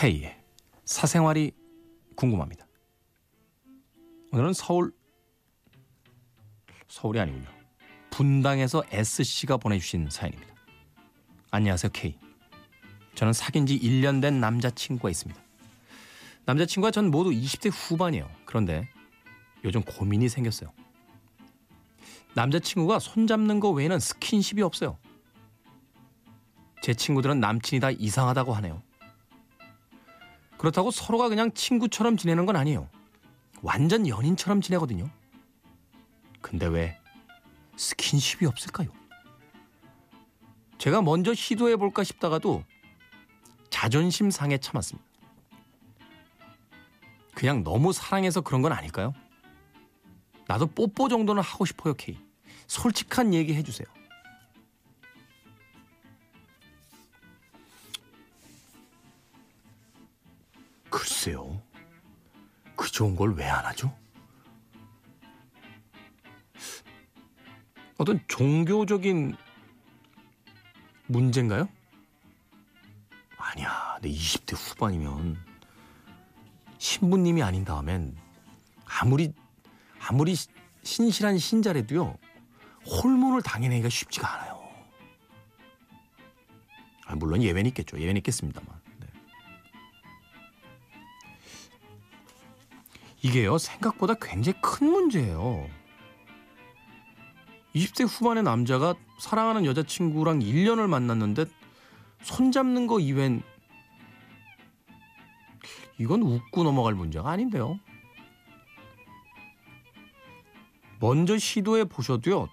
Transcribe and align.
K의 0.00 0.32
사생활이 0.84 1.50
궁금합니다. 2.14 2.68
오늘은 4.30 4.52
서울 4.52 4.92
서울이 6.86 7.18
아니군요. 7.18 7.48
분당에서 8.08 8.84
S씨가 8.92 9.56
보내주신 9.56 10.08
사연입니다. 10.08 10.54
안녕하세요 11.50 11.90
K. 11.92 12.16
저는 13.16 13.32
사귄 13.32 13.66
지 13.66 13.76
1년 13.76 14.22
된 14.22 14.38
남자친구가 14.38 15.10
있습니다. 15.10 15.42
남자친구와 16.44 16.92
전 16.92 17.10
모두 17.10 17.30
20대 17.30 17.68
후반이에요. 17.74 18.30
그런데 18.44 18.88
요즘 19.64 19.82
고민이 19.82 20.28
생겼어요. 20.28 20.72
남자친구가 22.36 23.00
손잡는 23.00 23.58
거 23.58 23.70
외에는 23.70 23.98
스킨십이 23.98 24.62
없어요. 24.62 24.96
제 26.82 26.94
친구들은 26.94 27.40
남친이 27.40 27.80
다 27.80 27.90
이상하다고 27.90 28.54
하네요. 28.54 28.86
그렇다고 30.58 30.90
서로가 30.90 31.28
그냥 31.28 31.52
친구처럼 31.52 32.16
지내는 32.16 32.44
건 32.44 32.56
아니에요. 32.56 32.88
완전 33.62 34.06
연인처럼 34.06 34.60
지내거든요. 34.60 35.08
근데 36.40 36.66
왜 36.66 36.98
스킨십이 37.76 38.46
없을까요? 38.46 38.88
제가 40.78 41.02
먼저 41.02 41.34
시도해 41.34 41.76
볼까 41.76 42.04
싶다가도 42.04 42.64
자존심 43.70 44.30
상해 44.30 44.58
참았습니다. 44.58 45.08
그냥 47.34 47.62
너무 47.62 47.92
사랑해서 47.92 48.40
그런 48.40 48.62
건 48.62 48.72
아닐까요? 48.72 49.12
나도 50.48 50.66
뽀뽀 50.66 51.08
정도는 51.08 51.42
하고 51.42 51.64
싶어요, 51.64 51.94
케이. 51.94 52.18
솔직한 52.66 53.32
얘기 53.34 53.54
해주세요. 53.54 53.86
글쎄요. 60.98 61.62
그 62.76 62.90
좋은 62.90 63.14
걸 63.14 63.34
왜 63.36 63.44
안 63.44 63.64
하죠? 63.66 63.96
어떤 67.98 68.20
종교적인 68.26 69.36
문제인가요? 71.06 71.68
아니야. 73.36 73.98
내 74.02 74.08
20대 74.10 74.56
후반이면 74.56 75.36
신부님이 76.78 77.42
아닌 77.42 77.64
다음엔 77.64 78.16
아무리 78.84 79.32
아무리 80.00 80.34
신실한 80.82 81.38
신자래도요 81.38 82.16
홀문을 82.86 83.42
당해내기가 83.42 83.88
쉽지가 83.88 84.32
않아요. 84.34 84.58
아, 87.06 87.14
물론 87.16 87.42
예외는 87.42 87.68
있겠죠. 87.68 87.98
예외는 87.98 88.18
있겠습니다만. 88.18 88.87
이게요 93.22 93.58
생각보다 93.58 94.14
굉장히 94.14 94.60
큰 94.60 94.90
문제예요. 94.90 95.68
20대 97.74 98.06
후반의 98.08 98.42
남자가 98.42 98.94
사랑하는 99.20 99.64
여자친구랑 99.64 100.40
1년을 100.40 100.88
만났는데 100.88 101.46
손잡는 102.22 102.86
거 102.86 103.00
이외엔 103.00 103.42
이건 105.98 106.22
웃고 106.22 106.62
넘어갈 106.62 106.94
문제가 106.94 107.30
아닌데요. 107.30 107.78
먼저 111.00 111.38
시도해 111.38 111.84
보셔도요. 111.84 112.48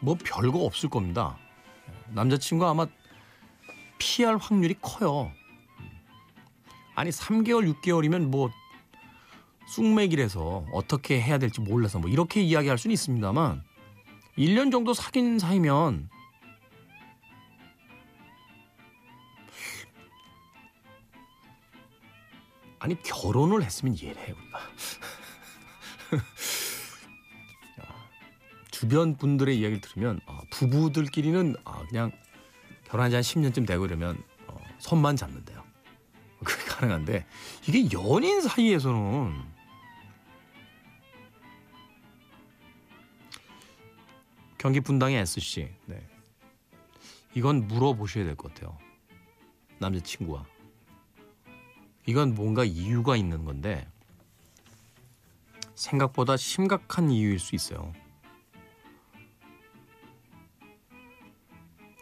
뭐 0.00 0.16
별거 0.22 0.60
없을 0.64 0.88
겁니다. 0.88 1.38
남자친구 2.12 2.66
아마 2.66 2.86
피할 3.98 4.36
확률이 4.38 4.74
커요. 4.80 5.32
아니 7.00 7.08
3개월, 7.08 7.80
6개월이면 7.80 8.26
뭐 8.26 8.50
쑥맥이라서 9.68 10.66
어떻게 10.70 11.18
해야 11.18 11.38
될지 11.38 11.62
몰라서 11.62 11.98
뭐 11.98 12.10
이렇게 12.10 12.42
이야기할 12.42 12.76
수는 12.76 12.92
있습니다만 12.92 13.62
1년 14.36 14.70
정도 14.70 14.92
사귄 14.92 15.38
사이면 15.38 16.10
아니 22.80 23.02
결혼을 23.02 23.62
했으면 23.62 23.94
이해를 23.94 24.20
해 24.20 24.32
우리가 24.32 24.60
주변 28.70 29.16
분들의 29.16 29.58
이야기를 29.58 29.80
들으면 29.80 30.20
어, 30.26 30.38
부부들끼리는 30.50 31.56
어, 31.64 31.82
그냥 31.88 32.12
결혼한 32.84 33.10
지 33.10 33.16
한 33.16 33.22
10년쯤 33.22 33.66
되고 33.66 33.86
이러면 33.86 34.22
어, 34.48 34.58
손만 34.78 35.16
잡는데요. 35.16 35.59
가능한데 36.80 37.26
이게 37.68 37.88
연인 37.92 38.40
사이에서는 38.40 39.34
경기 44.58 44.80
분당의 44.80 45.18
SC 45.20 45.70
네. 45.86 46.06
이건 47.34 47.68
물어보셔야 47.68 48.24
될 48.24 48.34
것 48.36 48.52
같아요. 48.52 48.76
남자친구와 49.78 50.44
이건 52.06 52.34
뭔가 52.34 52.64
이유가 52.64 53.16
있는 53.16 53.44
건데 53.44 53.86
생각보다 55.74 56.36
심각한 56.36 57.10
이유일 57.10 57.38
수 57.38 57.54
있어요. 57.54 57.92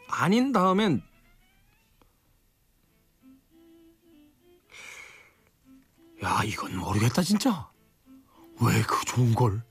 아닌 0.09 0.51
다음엔 0.53 1.03
야 6.23 6.43
이건 6.45 6.77
모르겠다 6.77 7.23
진짜. 7.23 7.69
왜 8.61 8.83
그 8.83 9.05
좋은 9.05 9.35
걸 9.35 9.63